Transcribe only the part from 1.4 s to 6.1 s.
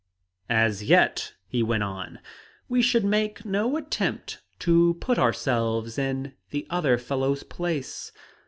he went on, "we should make no attempt to 'put ourselves